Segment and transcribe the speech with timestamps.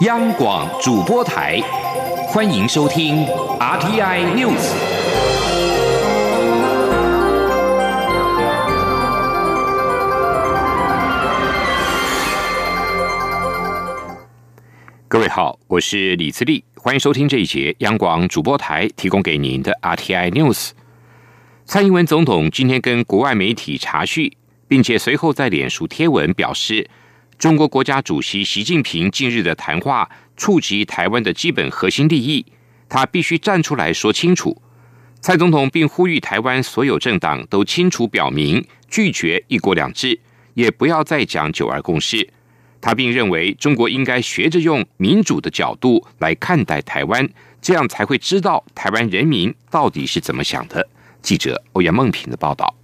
[0.00, 1.60] 央广主播台，
[2.26, 3.24] 欢迎收听
[3.60, 4.74] RTI News。
[15.06, 20.70] 各位好，我是李自立，欢迎收听这一节央广主播台提供给您的 RTI News。
[21.64, 24.36] 蔡英文总统今天跟国外媒体查叙，
[24.66, 26.90] 并且随后在脸书贴文表示。
[27.38, 32.44] 中国国家主席习近平近日的谈话触及台湾的基本核心利益，
[32.88, 34.60] 他必须站出来说清楚。
[35.20, 40.18] 蔡总统并呼吁台湾所有政党都清楚表明拒绝“一国两制”，
[40.54, 42.28] 也不要再讲“九二共识”。
[42.80, 47.28] 他并认为中国应该学着用民主的角度来看待台湾，
[47.60, 50.86] 这样才会知道台湾人民到底是怎么想的。
[51.22, 52.74] 记者欧阳梦平的报道。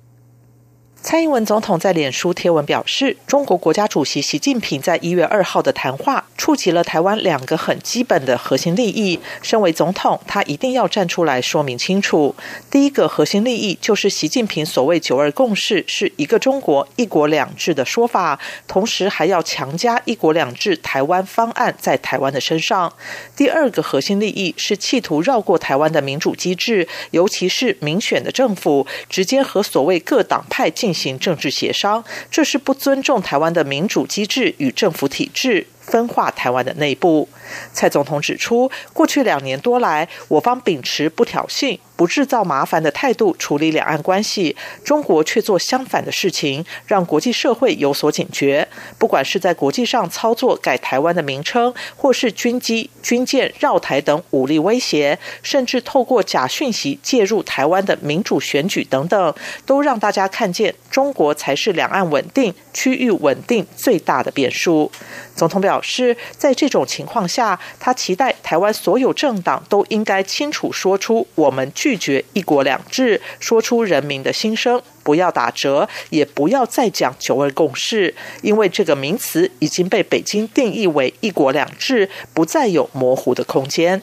[1.11, 9.19] 蔡英文总统在脸书贴文表示，中国国家主席习近平在一月二号的谈话触及了台湾两个很基本的核心利益。
[9.43, 12.37] 身为总统，他一定要站出来说明清楚。
[12.71, 22.93] 第一个核心利益就是习近平所谓“九二共识”是一个中国、一国两制的说法，同时还要强加“一国两制”台湾方案在台湾的身上。
[23.35, 30.95] 第二个核心利益是企图绕过台湾的民主机制，尤其是民选的政府，直接和所谓各党派进。
[30.95, 35.67] 行行政治协商，这是不尊重台湾的民主机制与政府体制。
[35.81, 37.29] 分化台湾的内部，
[37.73, 48.69] 蔡总统指出，过去两年多来，我方秉持不挑衅、不制造麻烦的态度处理两岸关系，中国却做相反的事情，让国际社会有所警觉。
[48.99, 59.35] 不管是在国际上操作改台湾的名称，或是军机、军舰绕台等武力威胁，甚至透过假讯息介入台湾的民主选举等等，
[59.67, 64.93] 都让大家看见中国才是两岸稳定、区域稳定最大的变数。
[65.35, 78.13] 总统表表示，在这种情况下，他期待台湾所有政党都应该清楚说出我们拒绝“一国两制”，说出人民的心声，不要打折，也不要再讲“九二共识”，
[78.43, 84.03] 因为这个名词已经被北京定义为“一国两制”，不再有模糊的空间。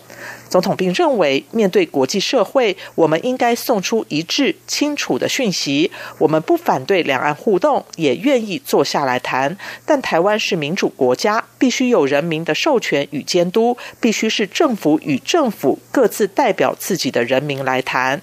[0.57, 5.91] 总统并认为，面对国际社会，我们应该送出一致、清楚的讯息。
[6.17, 9.55] 我们不反对两岸互动，也愿意坐下来谈。
[9.85, 18.19] 但台湾是民主国家，必须有人民的授权与监督，必须是政府与政府各自代表自己的人民来谈。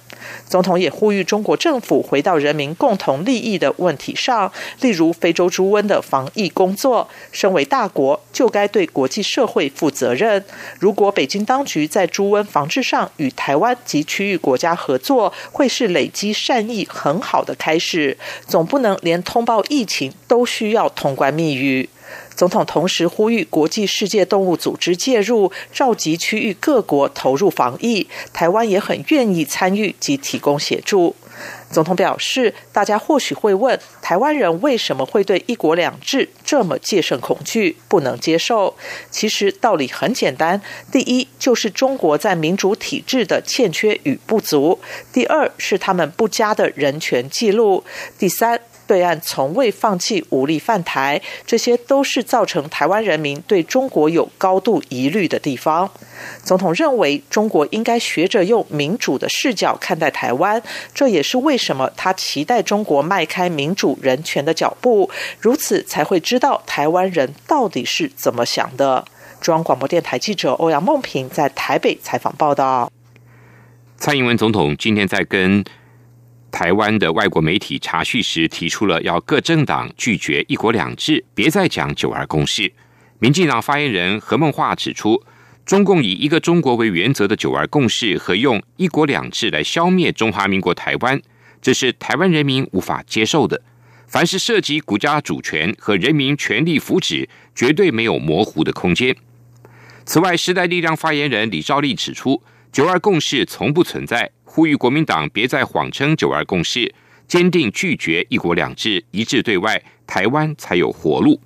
[0.48, 7.08] 总统也呼吁中国政府回到人民共同利益的问题上，例如非洲猪瘟的防疫工作。
[7.32, 10.44] 身为大国，就该对国际社会负责任。
[10.78, 18.16] 如果北京当局在猪瘟防治上与台湾及区域国家合作，会是累积善意很好的开始。
[18.46, 21.88] 总不能连通报疫情都需要通关密语。
[22.36, 28.06] 总统同时呼吁国际世界动物组织介入，召集区域各国投入防疫。
[28.32, 31.14] 台湾也很愿意参与及提供协助。
[31.70, 38.76] 总统表示，大家或许会问，台湾人为什么会对“一国两制”这么戒慎恐惧，不能接受？
[39.10, 40.60] 其实道理很简单：
[40.92, 44.78] 第一，就是中国在民主体制的欠缺与不足；
[45.12, 47.82] 第二，是他们不佳的人权记录；
[48.16, 48.60] 第三。
[48.86, 55.90] 对岸从未放弃武力犯台，这些都是造成台湾人民对中国有高度疑虑的地方。
[56.42, 60.62] 总统认为，中国应该学着用民主的视角看待台湾，
[60.94, 69.04] 这也是为什么他期待中国迈开民主人权的脚步，如此才会知道台湾人到底是怎么想的。
[69.40, 72.90] 中央广播电台记者欧阳梦平在台北采访报道。
[73.96, 75.64] 蔡英文总统今天在跟。
[76.54, 82.72] 台湾的外国媒体查叙时提出了要各政党拒绝“一国两制”，别再讲“九二共识”。
[83.18, 85.20] 民进党发言人何孟化指出，
[85.66, 91.20] 中共以一个中国为原则的“九二共识”和用“一国两制”来消灭中华民国台湾，
[91.60, 93.60] 这是台湾人民无法接受的。
[94.06, 99.16] 凡是涉及国家主权和人民权利福祉，绝对没有模糊的空间。
[100.04, 102.40] 此外，时代力量发言人李兆利指出
[102.74, 104.28] ，“九二共识”从不存在。
[104.42, 106.92] 呼吁国民党别再谎称“九二共识”，
[107.28, 111.40] 坚定拒绝“一国两制”，一致对外，台湾才有活路。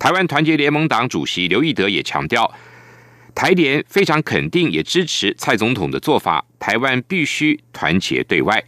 [0.00, 2.52] 台湾团结联盟党主席刘义德也强调，
[3.36, 8.60] 台联非常肯定也支持蔡总统的做法，台湾必须团结对外。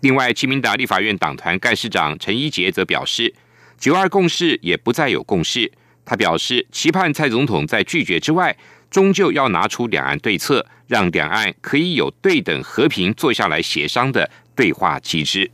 [0.00, 3.32] 另外，亲民党立法院党团干事长陈一杰则表示
[3.80, 5.72] ，“九二共识”也不再有共识。
[6.04, 8.54] 他表示，期盼蔡总统在拒绝之外。
[8.94, 15.50] 终究要拿出两岸对策，让两岸可以有对等和平坐下来协商的对话机制。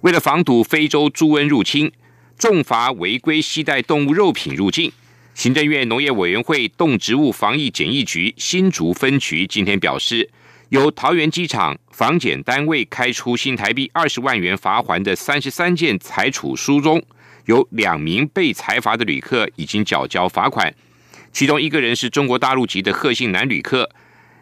[0.00, 1.92] 为了防堵非洲猪瘟入侵，
[2.36, 4.90] 重罚违规携带动物肉品入境。
[5.36, 10.28] 行政院农业委员会动植物防疫检疫局新竹分局今天表示，
[10.70, 17.00] 由桃园机场防检单位开出新台币二十万元罚款的三十三件裁处书中，
[17.46, 20.74] 有两名被裁罚的旅客已经缴交罚款，
[21.32, 23.88] 其中一个人是中国大陆籍的贺姓男旅客，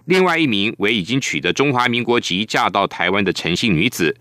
[0.06, 4.16] 另外一名为已经取得中华民国籍嫁到台湾的陈姓女子，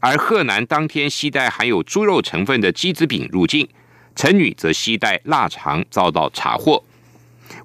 [0.00, 3.68] 而贺男当天携带含有猪肉成分的鸡子饼入境。
[4.14, 6.82] 陈女则携带腊肠遭到查获。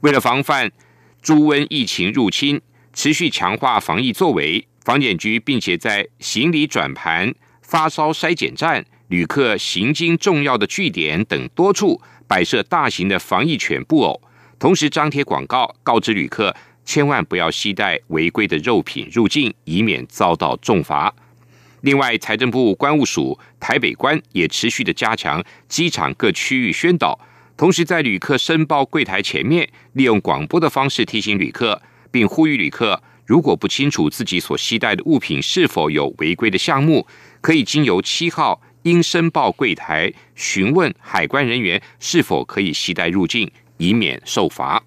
[0.01, 0.71] 为了防范
[1.21, 2.61] 猪瘟疫情入侵，
[2.93, 7.33] 持续强化防疫作为，防检局并且在行李转盘、
[7.63, 14.21] 发烧筛检站、旅客行经重要的据点等多处摆设大型的防疫犬布偶，
[14.63, 16.55] 同时张贴广告，告知旅客
[16.85, 21.13] 千万不要携带违规的肉品入境，以免遭到重罚。
[21.81, 27.19] 另外，财政部关务署台北关也持续的加强机场各区域宣导，
[27.57, 37.05] 同时在旅客申报柜台前面，利用广播的方式提醒旅客，并呼吁旅客如果不清楚自己所携带的物品是否有违规的项目，
[37.41, 44.83] 可以经由七号应申报柜台询问海关人员是否可以携带入境，以免受罚。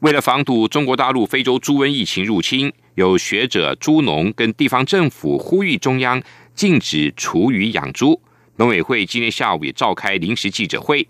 [0.00, 2.72] 为了防堵中国大陆非洲猪瘟疫情入侵。
[2.96, 6.22] 有学者、猪农跟地方政府呼吁中央
[6.54, 8.18] 禁止厨余养猪。
[8.56, 11.06] 农委会今天下午也召开临时记者会。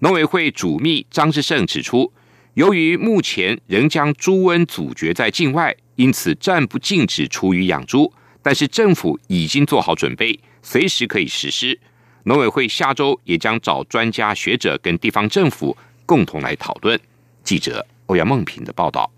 [0.00, 2.12] 农委会主秘张志胜指出，
[2.52, 8.12] 由于目前仍将猪瘟阻绝在境外，因此暂不禁止厨余养猪。
[8.42, 11.80] 但是政府已经做好准备，随时可以实施。
[12.24, 16.98] 农委会下周也将找专家学者跟地方政府共同来讨论。
[17.42, 19.10] 记者欧阳梦平的报道。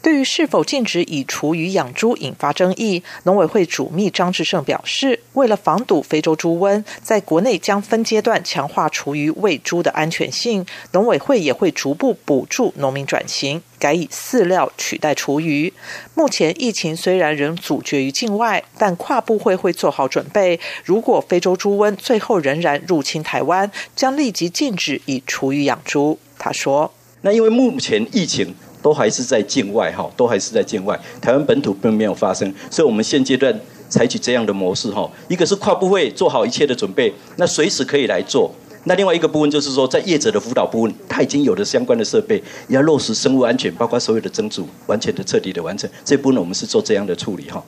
[0.00, 10.64] 对于是否禁止以厨余养猪引发争议，农委会主秘张志胜表示，为了防堵非洲猪瘟，在国内将分阶段强化厨余喂猪的安全性。
[10.92, 15.72] 农委会也会逐步补助农民转型，改以饲料取代厨余。
[16.14, 20.60] 目前疫情虽然仍阻绝于境外，但跨部会会做好准备。
[20.84, 26.18] 如果非洲猪瘟最后仍然入侵台湾，将立即禁止以厨余养猪。
[26.38, 33.54] 他说：“那因为目前疫情。”都还是在境外哈，都还是在境外，台湾本土并没有发生，所以我们现阶段
[33.88, 35.10] 采取这样的模式哈。
[35.28, 38.50] 一个是跨部会做好一切的准备，那随时可以来做。
[38.84, 45.90] 那另外一个部分就是说，在业者的辅导部分，他已经有了相关的设备，要落实生物安全，包括所有的蒸煮，完全的彻底的完成。
[46.04, 47.62] 这部分我们是做这样的处理哈。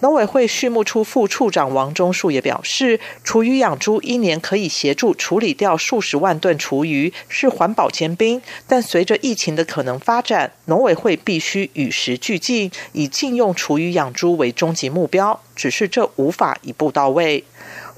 [0.00, 8.40] 农委会畜牧处副处长王忠树也表示，厨余养猪一年可以协助处理掉数十万吨厨余，是环保尖兵。
[8.66, 15.38] 但随着疫情的可能发展，农委会必须与时俱进，以禁用厨余养猪为终极目标。
[15.54, 17.44] 只是这无法一步到位。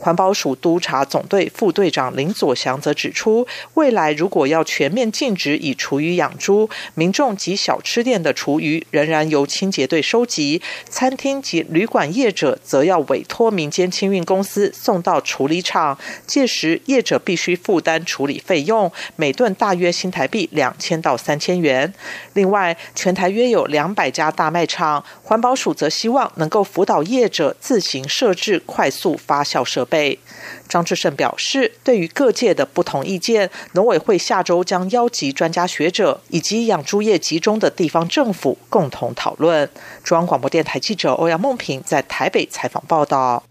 [0.03, 10.61] 环保署督察总队副队长林佐祥则指出，未来如果要全面禁止以厨余养猪，民众及小吃店的厨余仍然由清洁队收集，
[10.91, 15.97] 餐厅及旅馆业者则要委托民间清运公司送到处理厂，
[16.27, 21.95] 届时业者必须负担处理费用，每顿大约新台币两千到三千元。
[22.33, 29.92] 另外，全台约有两百家大卖场，环保署则希望能够辅导业者自行设置快速发酵设备。
[29.93, 30.19] 备
[30.67, 39.69] 张志胜表示，对于各界的不同意见，农委会下周将邀集专家学者以及养猪业集中的地方政府共同讨论。
[40.03, 43.45] 中央广播电台记者欧阳梦平在台北采访报道。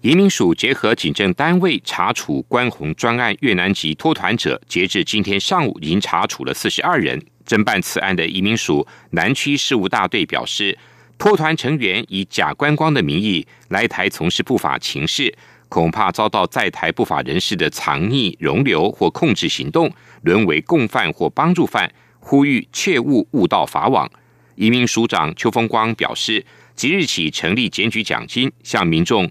[0.00, 7.22] 移民署结合警政单位查处关宏专案越南籍脱团者，截至今天上午已经查处了四十二人。
[7.46, 10.76] 侦办此案的移民署南区事务大队表示。
[11.18, 15.34] 脱团成员以假观光的名义来台从事不法情事，
[15.68, 19.90] 恐怕遭到在台不法人士的藏匿、容留或控制行动，
[20.22, 24.08] 沦为共犯或帮助犯，呼吁切勿误导法网。
[24.56, 26.44] 移民署长邱风光表示，
[26.74, 29.28] 即日起成立检举奖金，向民众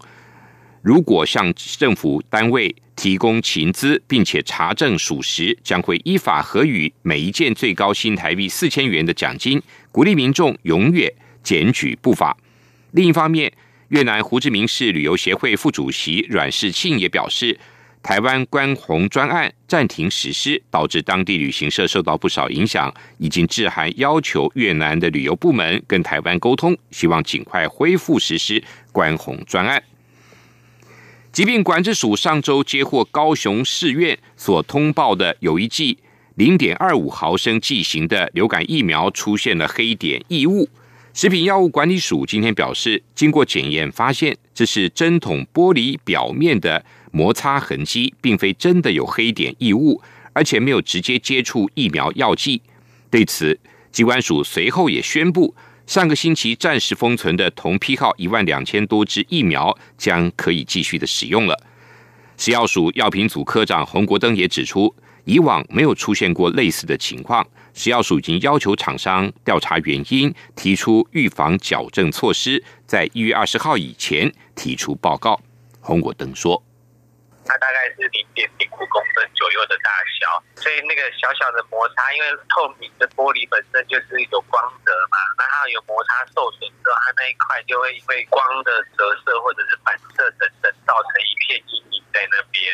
[0.82, 9.62] 如果向政府单位提供情资，并且查证属实，将会依法核予每一件最高新台币四千元的奖金，
[9.92, 11.12] 鼓励民众永远。
[11.46, 12.36] 检举不法。
[12.92, 13.50] 另一方面，
[13.88, 17.58] 越南胡志明市旅游协会副主席阮世庆也表示，
[18.02, 28.62] 台湾关红专案暂停实施，导致当地旅行社受到不少影响，已经致函要求越南的旅游部门跟台湾沟通，希望尽快恢复实施
[28.92, 29.82] 关红专案。
[31.32, 35.98] 疾病管制署上周接获高雄市院所通报的有一剂
[36.36, 40.70] 零点二五毫升剂型的流感疫苗出现了黑点异物。
[41.16, 50.02] 食品药物管理署今天表示，经过检验发现，这是针筒玻璃表面的摩擦痕迹，并非真的有黑点异物，
[50.34, 52.62] 而且没有直接接触疫苗药剂。
[53.10, 53.58] 对此，
[53.94, 55.56] 机关署随后也宣布，
[55.88, 61.58] 上个星期暂时封存的同批号一万两千多支疫苗将可以继续的使用了。
[62.36, 64.94] 食药署药品组科长洪国登也指出，
[65.24, 75.40] 以往没有出现过类似的情况，食药署已经要求厂商调查原因，提出预防矫正措施，在一月二十号以前提出报告。
[75.82, 76.64] 洪国登说。
[77.46, 92.66] 它大概是零点零五公分左右的大小，所以那个小小的摩擦，因为透明的玻璃本身就是有光泽嘛，那它有摩擦受损之后，它那一块就会因为光的折射或者是反射等等，造成一片阴影在那边。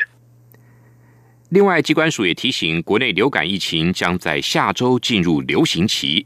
[1.51, 6.25] 另外，机关署也提醒，国内流感疫情将在下周进入流行期，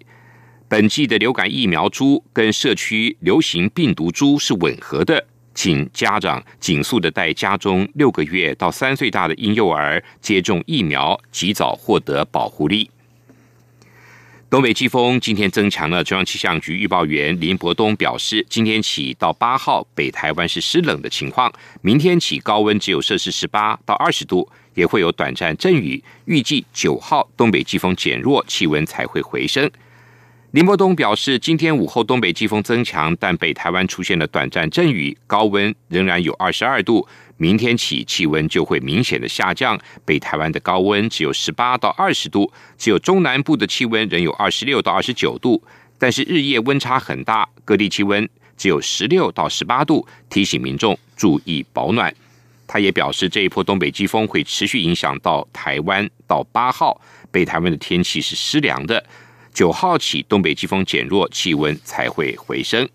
[0.68, 5.26] 本季的流感疫苗株跟社区流行病毒株是吻合的。
[5.56, 12.88] 请家长紧速的带家中六个月到三岁大的婴幼儿接种疫苗，及早获得保护力。
[14.48, 26.02] 东北季风今天增强了，中央气象局预报员林伯东表示，今天起到八号，北台湾是湿冷的情况，明天起高温只有摄氏十八到二十度，也会有短暂阵雨。
[26.26, 29.70] 预计九号东北季风减弱，气温才会回升。
[30.56, 37.06] 林伯东表示，今天午后东北季风增强，但北台湾出现了短暂阵雨，高温仍然有二十二度。
[37.36, 45.62] 明天起气温就会明显的下降，北台湾的高温只有十八到二十度，只有中南部的气温仍有二十六到二十九度。
[46.00, 52.16] 但是日夜温差很大，各地气温只有十六到十八度，提醒民众注意保暖。
[52.66, 59.06] 他也表示，这一波东北季风会持续影响到台湾，到八号北台湾的天气是湿凉的。
[59.56, 62.88] 九号起，东北季风减弱，气温才会回升。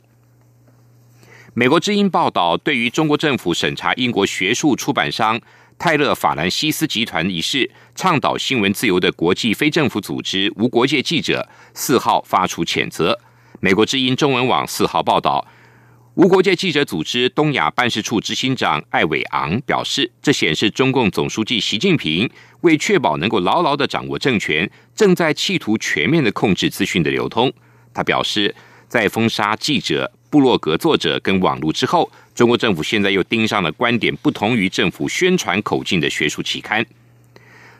[1.54, 5.40] 美国之音报道，对于中国政府审查英国学术出版商
[5.78, 13.18] 泰勒·法兰西斯集团一事，倡导新闻自由的国际非政府组织无国界记者四号发出谴责。
[13.60, 15.46] 美国之音中文网四号报道。
[16.14, 22.28] 无国界记者组织东亚办事处执行长艾伟昂表示，这显示中共总书记习近平
[22.62, 27.50] 为确保能够牢牢的掌握政权，正在企图全面的控制资讯的流通。
[27.94, 28.52] 他表示，
[28.88, 36.84] 在封杀记者、部落格作者跟网络之后，中国政府现在又盯上了观点不同于政府宣传口径的学术期刊。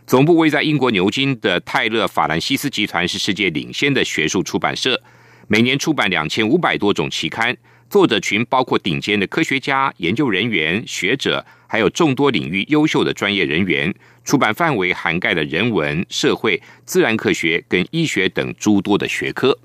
[0.07, 5.03] 总部位在英国牛津的泰勒·法兰西斯集团是世界领先的学术出版社，
[5.49, 7.57] 每年出版两千五百多种期刊。
[7.91, 13.93] 作者群包括顶尖的科学家、研究人员、学者，还有众多领域优秀的专业人员。
[14.25, 19.59] 出版范围涵盖了人文、社会、自然科学跟医学等诸多的学科。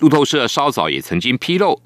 [0.00, 1.80] 路透社稍早也曾经披露，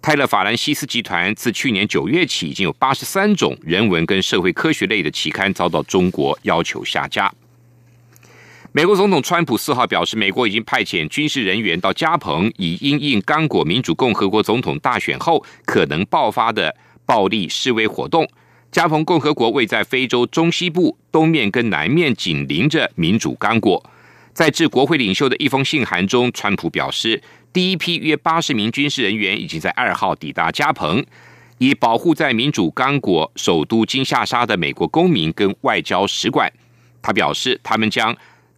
[0.00, 7.34] 泰勒·法兰西斯集团自去年九月起，已经有八十三种人文跟社会科学类的期刊遭到中国要求下架。
[8.76, 16.74] 美国总统川普四号表示，美国已经派遣军事人员到加蓬，以因应刚果民主共和国总统大选后可能爆发的
[17.06, 18.28] 暴力示威活动。
[18.72, 23.80] 加蓬共和国位在非洲中西部，东面跟南面紧邻着民主刚果。
[24.32, 31.00] 在致国会领袖的一封信函中，川普表示，第一批约八十名军事人员已经在二号抵达加蓬，
[31.58, 36.52] 以保护在民主刚果首都金夏沙的美国公民跟外交使馆。
[37.00, 38.12] 他表示，他们将。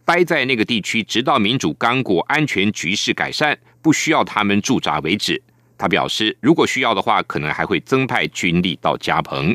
[0.07, 5.43] 待在那个地区，直到民主刚果安全局势改善，不需要他们驻扎为止。
[5.77, 9.53] 他表示，如果需要的话，可能还会增派军力到加蓬。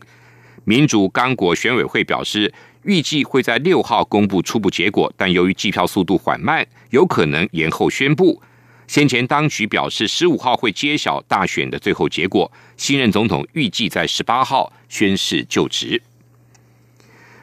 [0.65, 8.43] 民主刚果选委会表示，预计会在六号公布初步结果，但由于计票速度缓慢，有可能延后宣布。
[8.87, 16.03] 先前当局表示，十五号会揭晓大选的最后结果，新任总统预计在十八号宣誓就职。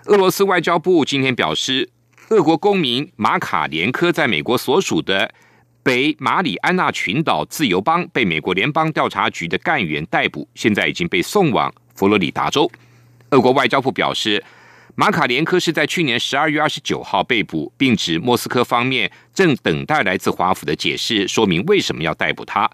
[0.06, 1.90] 俄罗斯外交部今天表示。
[2.30, 5.34] 俄国公民马卡连科在美国所属的
[5.82, 12.72] 北马里安纳群岛自由邦被美国联邦调查局的干员逮捕，现在已经被送往佛罗里达州。
[13.32, 14.44] 俄国外交部表示，
[14.94, 22.70] 马卡连科是在去年十二月二十九号被捕，并指莫斯科方面正等待来自华府的解释，说明为什么要逮捕他。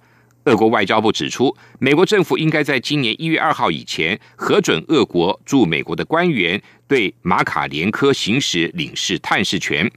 [0.46, 9.92] 俄国外交部指出，美国政府应该在今年一月二号以前核准俄国驻美国的官员对马卡连科行使领事探视权。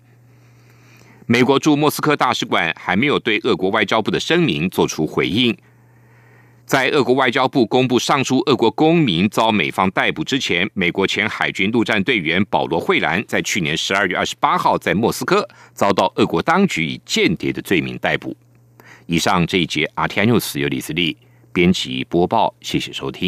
[1.26, 5.54] 美国驻莫斯科大使馆还没有对俄国外交部的声明做出回应。
[6.64, 18.34] 在俄国外交部公布上述俄国公民遭美方逮捕之前，美国前海军陆战队员保罗·惠兰在去年十二月二十八号在莫斯科遭到俄国当局以间谍的罪名逮捕。
[19.08, 21.16] 以上这一节《RTI News》由李思利
[21.50, 23.26] 编辑播报，谢谢收听。